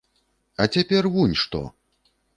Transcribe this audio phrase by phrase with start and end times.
[0.65, 1.61] А цяпер вунь што!